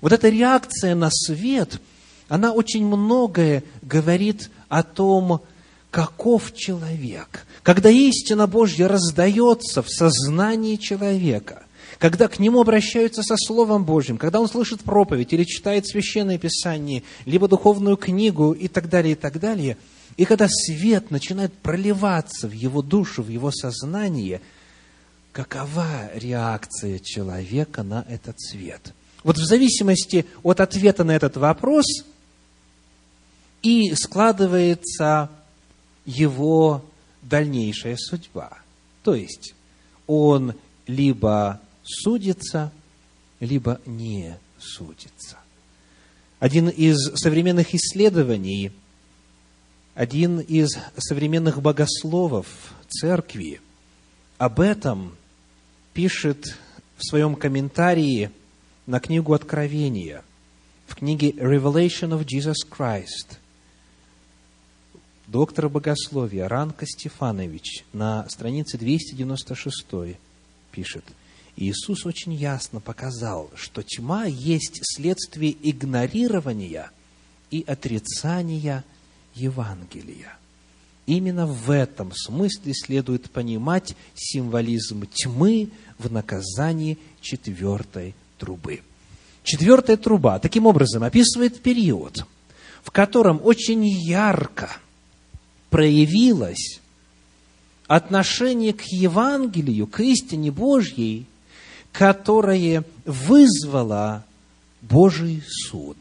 [0.00, 1.80] Вот эта реакция на свет–
[2.28, 5.42] она очень многое говорит о том,
[5.90, 7.46] каков человек.
[7.62, 11.64] Когда истина Божья раздается в сознании человека,
[11.98, 17.02] когда к нему обращаются со Словом Божьим, когда он слышит проповедь или читает Священное Писание,
[17.24, 19.78] либо духовную книгу и так далее, и так далее,
[20.16, 24.40] и когда свет начинает проливаться в его душу, в его сознание,
[25.32, 28.92] какова реакция человека на этот свет?
[29.24, 31.86] Вот в зависимости от ответа на этот вопрос–
[33.66, 35.28] и складывается
[36.04, 36.84] его
[37.20, 38.58] дальнейшая судьба.
[39.02, 39.56] То есть
[40.06, 40.54] он
[40.86, 42.70] либо судится,
[43.40, 45.38] либо не судится.
[46.38, 48.70] Один из современных исследований,
[49.96, 52.46] один из современных богословов
[52.88, 53.60] церкви
[54.38, 55.16] об этом
[55.92, 56.56] пишет
[56.98, 58.30] в своем комментарии
[58.86, 60.22] на книгу Откровения,
[60.86, 63.38] в книге Revelation of Jesus Christ–
[65.26, 70.18] доктор богословия Ранка Стефанович на странице 296
[70.70, 71.04] пишет,
[71.56, 76.90] Иисус очень ясно показал, что тьма есть следствие игнорирования
[77.50, 78.84] и отрицания
[79.34, 80.36] Евангелия.
[81.06, 88.82] Именно в этом смысле следует понимать символизм тьмы в наказании четвертой трубы.
[89.44, 92.26] Четвертая труба таким образом описывает период,
[92.82, 94.76] в котором очень ярко–
[95.70, 96.80] проявилось
[97.86, 101.26] отношение к Евангелию, к истине Божьей,
[101.92, 104.24] которое вызвало
[104.82, 105.96] Божий суд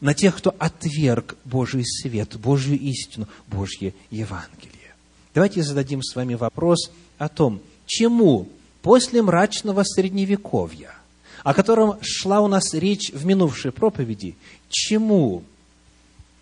[0.00, 4.94] на тех, кто отверг Божий свет, Божью истину, Божье Евангелие.
[5.34, 8.48] Давайте зададим с вами вопрос о том, чему
[8.82, 10.94] после мрачного Средневековья,
[11.42, 14.36] о котором шла у нас речь в минувшей проповеди,
[14.68, 15.42] чему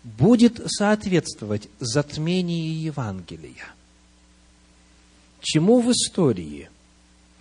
[0.03, 3.73] будет соответствовать затмению Евангелия.
[5.41, 6.69] Чему в истории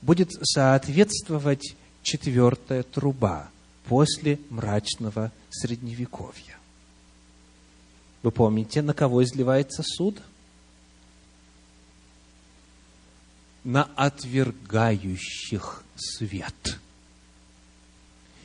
[0.01, 3.51] будет соответствовать четвертая труба
[3.87, 6.59] после мрачного средневековья.
[8.23, 10.21] Вы помните, на кого изливается суд?
[13.65, 16.79] На отвергающих свет.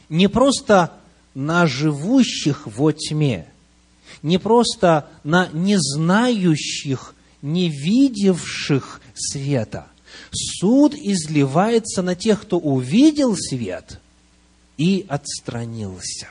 [0.09, 0.93] Не просто
[1.33, 3.47] на живущих во тьме,
[4.21, 9.87] не просто на незнающих, не видевших света.
[10.31, 13.99] Суд изливается на тех, кто увидел свет
[14.77, 16.27] и отстранился.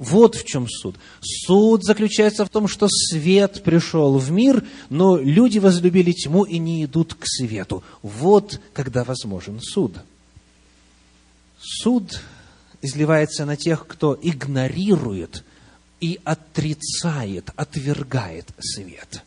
[0.00, 0.96] Вот в чем суд.
[1.20, 6.84] Суд заключается в том, что свет пришел в мир, но люди возлюбили тьму и не
[6.84, 7.84] идут к свету.
[8.02, 9.96] Вот когда возможен суд.
[11.60, 12.22] Суд
[12.80, 15.44] изливается на тех, кто игнорирует
[16.00, 19.22] и отрицает, отвергает свет.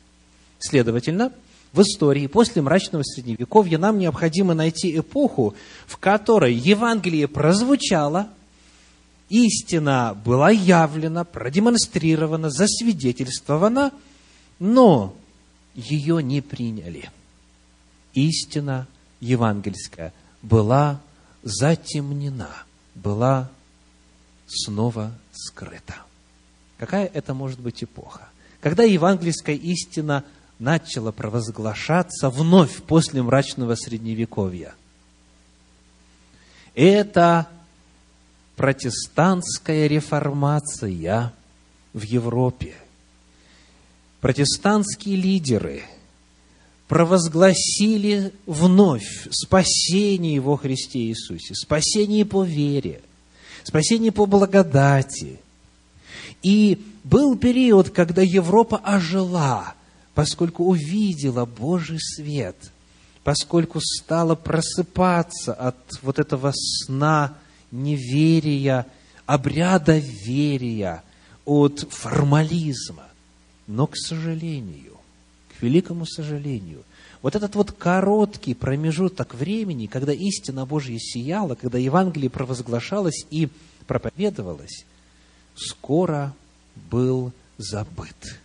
[0.59, 1.31] Следовательно,
[1.71, 5.55] в истории после мрачного средневековья нам необходимо найти эпоху,
[5.87, 8.29] в которой Евангелие прозвучало,
[9.29, 13.91] истина была явлена, продемонстрирована, засвидетельствована,
[14.59, 15.15] но
[15.73, 17.09] ее не приняли.
[18.13, 18.87] Истина
[19.19, 20.13] евангельская
[20.43, 21.01] была
[21.41, 22.49] затемнена,
[22.93, 23.49] была
[24.47, 25.95] снова скрыта.
[26.83, 28.27] Какая это может быть эпоха?
[28.59, 30.25] Когда евангельская истина
[30.59, 34.75] начала провозглашаться вновь после мрачного средневековья.
[36.75, 37.47] Это
[38.57, 41.31] протестантская реформация
[41.93, 42.73] в Европе.
[44.19, 45.83] Протестантские лидеры
[46.89, 53.01] провозгласили вновь спасение во Христе Иисусе, спасение по вере,
[53.63, 55.39] спасение по благодати.
[56.43, 59.73] И был период, когда Европа ожила,
[60.13, 62.57] поскольку увидела Божий свет,
[63.23, 67.33] поскольку стала просыпаться от вот этого сна
[67.71, 68.85] неверия,
[69.25, 71.03] обряда верия,
[71.45, 73.07] от формализма.
[73.65, 74.97] Но, к сожалению,
[75.57, 76.83] к великому сожалению,
[77.21, 83.47] вот этот вот короткий промежуток времени, когда истина Божья сияла, когда Евангелие провозглашалось и
[83.87, 84.85] проповедовалось,
[85.55, 86.35] скоро
[86.75, 88.39] был забыт.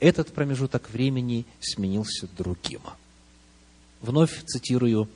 [0.00, 2.80] Этот промежуток времени сменился другим.
[4.00, 5.08] Вновь цитирую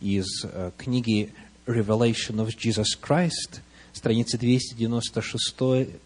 [0.00, 1.32] из э, книги
[1.66, 3.60] Revelation of Jesus Christ,
[3.92, 5.54] страницы 296,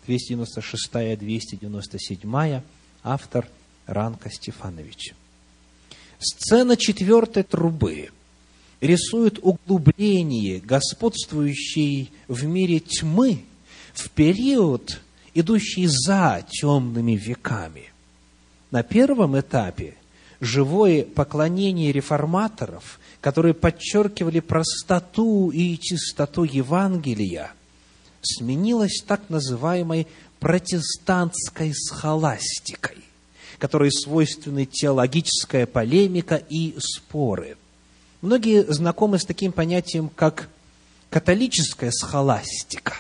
[0.07, 2.61] 296 297,
[3.03, 3.49] автор
[3.87, 5.15] Ранка Стефанович.
[6.19, 8.11] Сцена четвертой трубы
[8.81, 13.45] рисует углубление господствующей в мире тьмы
[14.01, 15.01] в период,
[15.35, 17.93] идущий за темными веками.
[18.71, 19.95] На первом этапе
[20.41, 27.53] живое поклонение реформаторов– которые подчеркивали простоту и чистоту Евангелия,
[28.23, 30.07] сменилось так называемой
[30.39, 32.99] протестантской схоластикой,
[33.59, 37.57] которой свойственны теологическая полемика и споры.
[38.21, 40.49] Многие знакомы с таким понятием, как
[41.11, 42.95] католическая схоластика,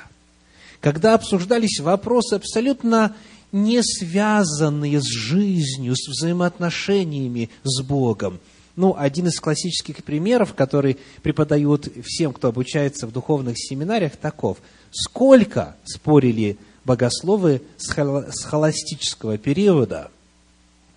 [0.86, 3.16] когда обсуждались вопросы абсолютно
[3.50, 8.38] не связанные с жизнью, с взаимоотношениями с Богом–
[8.76, 14.58] ну, один из классических примеров, который преподают всем, кто обучается в духовных семинариях, таков.
[14.92, 20.12] Сколько спорили богословы с холостического периода,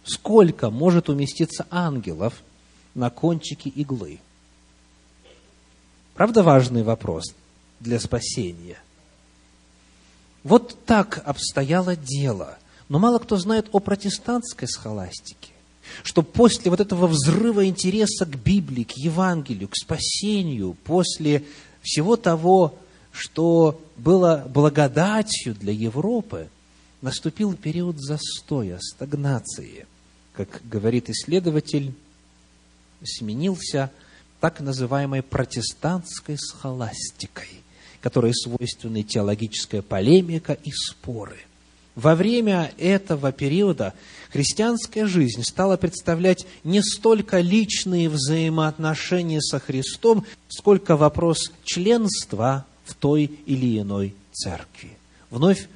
[0.04, 2.44] сколько может уместиться ангелов
[2.94, 4.20] на кончике иглы?
[6.14, 7.34] Правда важный вопрос
[7.80, 8.78] для спасения?
[10.50, 12.58] Вот так обстояло дело.
[12.90, 15.54] Но мало кто знает о протестантской схоластике
[16.04, 21.44] что после вот этого взрыва интереса к Библии, к Евангелию, к спасению, после
[21.82, 22.76] всего того,
[23.12, 26.48] что было благодатью для Европы,
[27.02, 29.88] наступил период застоя, стагнации.
[30.34, 31.94] Как говорит исследователь,
[33.04, 33.92] сменился
[34.40, 37.64] так называемой протестантской схоластикой,
[38.02, 41.38] которой свойственны теологическая полемика и споры.
[41.96, 43.94] Во время этого периода
[44.32, 53.26] христианская жизнь стала представлять не столько личные взаимоотношения со Христом, сколько вопрос членства в той
[53.46, 54.92] или иной церкви.
[55.30, 55.68] Вновь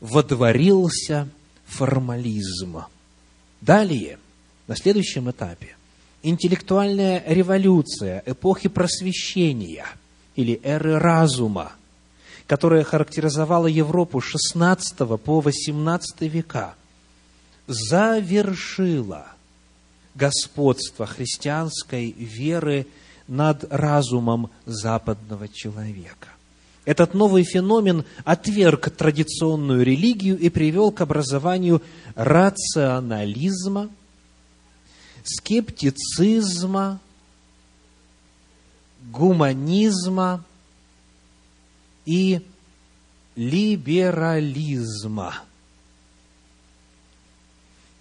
[0.00, 1.28] водворился
[1.64, 2.82] формализм.
[3.62, 4.18] Далее,
[4.66, 5.76] на следующем этапе,
[6.22, 9.86] интеллектуальная революция эпохи просвещения
[10.36, 11.72] или эры разума,
[12.46, 16.74] которая характеризовала Европу с XVI по XVIII века–
[17.66, 19.26] завершила
[20.14, 22.86] господство христианской веры
[23.28, 26.28] над разумом западного человека.
[26.84, 31.80] Этот новый феномен отверг традиционную религию и привел к образованию
[32.16, 33.88] рационализма,
[35.22, 37.00] скептицизма,
[39.10, 40.44] гуманизма
[42.04, 42.40] и
[43.36, 45.34] либерализма.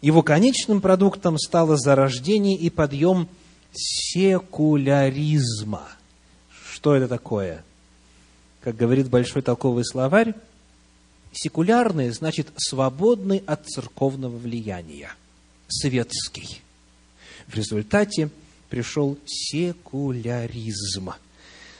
[0.01, 3.29] Его конечным продуктом стало зарождение и подъем
[3.73, 4.67] секуляризма.
[6.71, 7.63] Что это такое?
[8.61, 10.33] Как говорит большой толковый словарь,
[11.31, 15.13] секулярный значит свободный от церковного влияния,
[15.67, 16.61] светский.
[17.47, 18.29] В результате
[18.71, 21.11] пришел секуляризм.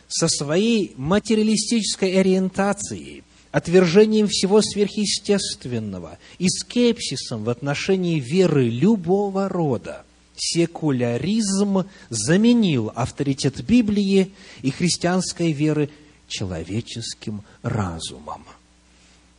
[0.10, 10.04] Со своей материалистической ориентацией, отвержением всего сверхъестественного и скепсисом в отношении веры любого рода,
[10.36, 15.90] секуляризм заменил авторитет Библии и христианской веры
[16.28, 18.44] человеческим разумом.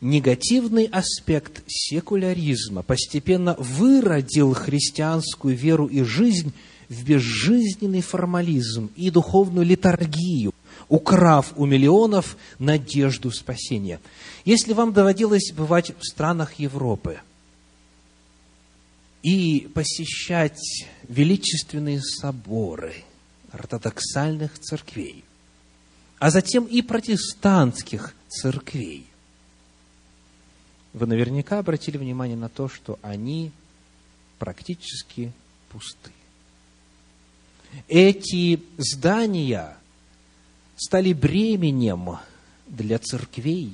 [0.01, 6.51] Негативный аспект секуляризма постепенно выродил христианскую веру и жизнь
[6.89, 10.53] в безжизненный формализм и духовную литургию,
[10.89, 13.99] украв у миллионов надежду спасения.
[14.45, 17.19] Если вам доводилось бывать в странах Европы
[19.21, 22.95] и посещать величественные соборы
[23.51, 25.23] ортодоксальных церквей,
[26.19, 29.05] а затем и протестантских церквей,
[30.93, 33.51] вы наверняка обратили внимание на то, что они
[34.37, 35.31] практически
[35.69, 36.11] пусты.
[37.87, 39.77] Эти здания
[40.75, 42.17] стали бременем
[42.67, 43.73] для церквей.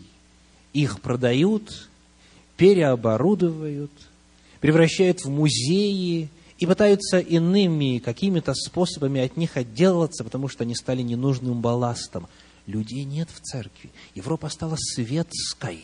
[0.74, 1.90] Их продают,
[2.58, 3.92] переоборудовают,
[4.60, 11.02] превращают в музеи и пытаются иными какими-то способами от них отделаться, потому что они стали
[11.02, 12.28] ненужным балластом.
[12.68, 13.90] Людей нет в церкви.
[14.14, 15.84] Европа стала светской.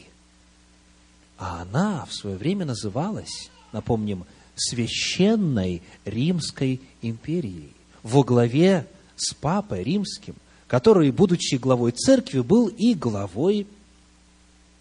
[1.38, 7.75] А она в свое время называлась, напомним, священной Римской империей
[8.06, 8.86] во главе
[9.16, 10.36] с папой римским,
[10.68, 13.66] который, будучи главой церкви, был и главой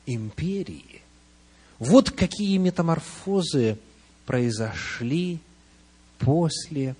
[0.04, 1.00] империи.
[1.78, 3.78] Вот какие метаморфозы
[4.26, 5.38] произошли
[6.18, 6.96] после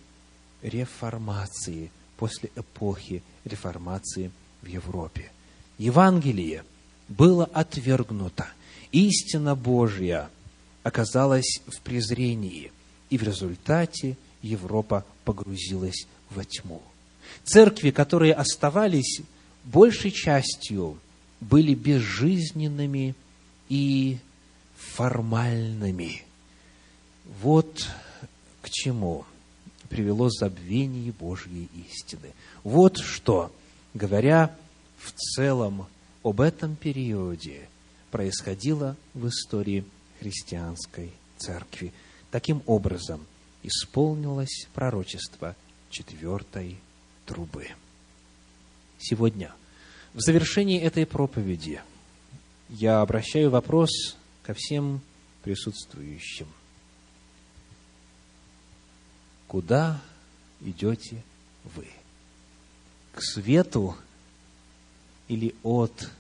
[0.63, 4.31] реформации, после эпохи реформации
[4.63, 5.31] в Европе.
[5.77, 6.65] Евангелие
[7.07, 8.47] было отвергнуто.
[8.93, 10.31] Истина Божья
[10.85, 12.73] оказалась в презрении.
[13.11, 16.83] И в результате Европа погрузилась во тьму.
[17.45, 19.21] Церкви, которые оставались,
[19.65, 20.99] большей частью
[21.41, 23.15] были безжизненными
[23.69, 24.19] и
[24.77, 26.23] формальными.
[27.41, 27.89] Вот
[28.63, 29.25] к чему
[29.89, 32.33] привело забвение Божьей истины.
[32.63, 33.53] Вот что,
[33.93, 34.55] говоря
[34.99, 35.87] в целом
[36.23, 37.69] об этом периоде,
[38.11, 39.85] происходило в истории
[40.21, 41.93] христианской церкви.
[42.31, 43.27] Таким образом,
[43.65, 45.57] исполнилось пророчество
[45.95, 46.77] четвертой
[47.25, 47.69] трубы.
[48.99, 49.55] Сегодня,
[50.13, 51.81] в завершении этой проповеди,
[52.69, 53.91] я обращаю вопрос
[54.43, 55.01] ко всем
[55.45, 56.49] присутствующим.
[59.47, 60.03] Куда
[60.61, 61.23] идете
[61.63, 61.87] вы?
[63.13, 63.97] К свету
[65.29, 66.11] или от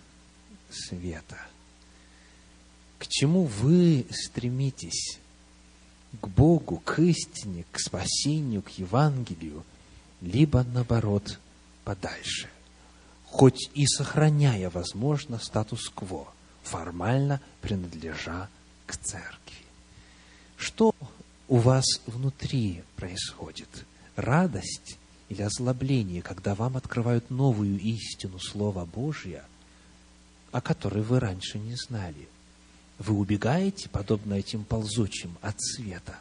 [0.70, 1.44] света?
[3.00, 5.18] К чему вы стремитесь?
[6.24, 9.62] К Богу, к истине, к спасению, к Евангелию,
[10.22, 11.38] либо, наоборот,
[11.84, 12.48] подальше.
[13.26, 16.26] Хоть и сохраняя, возможно, статус-кво,
[16.62, 18.48] формально принадлежа
[18.86, 19.66] к церкви.
[20.56, 20.94] Что
[21.46, 23.84] у вас внутри происходит?
[24.16, 24.96] Радость
[25.28, 29.44] или озлобление, когда вам открывают новую истину Слова Божьего,
[30.52, 32.28] о которой вы раньше не знали?
[32.99, 36.16] Вы убегаете, подобно этим ползучим, от света,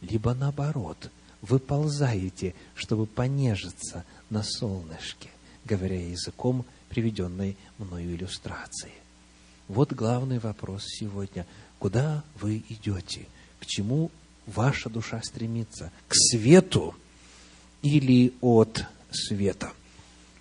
[0.00, 1.10] либо наоборот,
[1.40, 5.30] вы ползаете, чтобы понежиться на солнышке,
[5.64, 8.92] говоря языком приведенной мною иллюстрации.
[9.68, 11.46] Вот главный вопрос сегодня.
[11.78, 13.26] Куда вы идете?
[13.58, 14.10] К чему
[14.46, 15.90] ваша душа стремится?
[16.06, 16.94] К свету
[17.82, 19.72] или от света?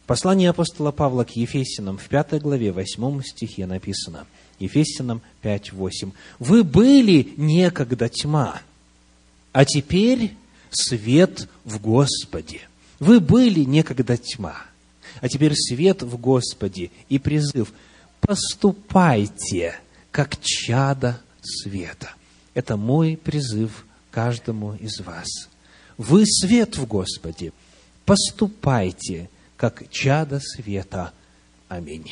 [0.05, 4.27] Послание апостола Павла к Ефесинам в пятой главе, восьмом стихе написано–
[4.61, 6.11] Ефесянам 5.8.
[6.39, 8.61] Вы были некогда тьма,
[9.51, 10.35] а теперь
[10.69, 12.61] свет в Господе.
[12.99, 14.55] Вы были некогда тьма,
[15.19, 17.73] а теперь свет в Господе и призыв.
[18.21, 19.75] Поступайте,
[20.11, 22.13] как чада света.
[22.53, 25.27] Это мой призыв каждому из вас.
[25.97, 27.53] Вы свет в Господе.
[28.05, 31.13] поступайте, как чада света.
[31.69, 32.11] Аминь.